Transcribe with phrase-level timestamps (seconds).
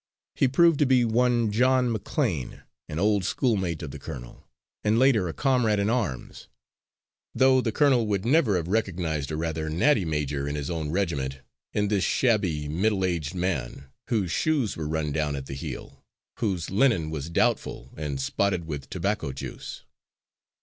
[0.33, 4.47] He proved to be one John McLean, an old schoolmate of the colonel,
[4.83, 6.47] and later a comrade in arms,
[7.35, 11.41] though the colonel would never have recognised a rather natty major in his own regiment
[11.71, 16.03] in this shabby middle aged man, whose shoes were run down at the heel,
[16.39, 19.83] whose linen was doubtful, and spotted with tobacco juice.